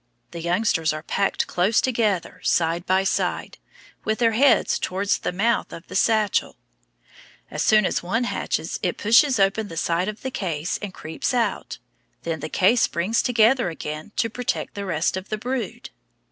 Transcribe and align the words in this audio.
The 0.31 0.41
youngsters 0.41 0.93
are 0.93 1.03
packed 1.03 1.45
close 1.45 1.79
together, 1.79 2.39
side 2.43 2.87
by 2.87 3.03
side, 3.03 3.59
with 4.03 4.17
their 4.17 4.31
heads 4.31 4.79
towards 4.79 5.19
the 5.19 5.31
mouth 5.31 5.71
of 5.71 5.85
the 5.89 5.95
satchel. 5.95 6.57
As 7.51 7.61
soon 7.61 7.85
as 7.85 8.01
one 8.01 8.23
hatches 8.23 8.79
it 8.81 8.97
pushes 8.97 9.39
open 9.39 9.67
the 9.67 9.77
side 9.77 10.07
of 10.07 10.23
the 10.23 10.31
case 10.31 10.79
and 10.81 10.91
creeps 10.91 11.35
out. 11.35 11.77
Then 12.23 12.39
the 12.39 12.49
case 12.49 12.81
springs 12.81 13.21
together 13.21 13.69
again 13.69 14.11
to 14.15 14.27
protect 14.27 14.73
the 14.73 14.85
rest 14.85 15.15
of 15.17 15.29
the 15.29 15.37
brood. 15.37 15.91